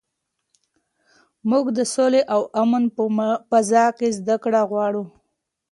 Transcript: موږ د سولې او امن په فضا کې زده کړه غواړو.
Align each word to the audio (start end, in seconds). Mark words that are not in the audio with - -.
موږ 1.49 1.65
د 1.77 1.79
سولې 1.93 2.21
او 2.33 2.41
امن 2.61 2.83
په 2.95 3.03
فضا 3.49 3.85
کې 3.97 4.07
زده 4.17 4.35
کړه 4.43 4.61
غواړو. 4.69 5.03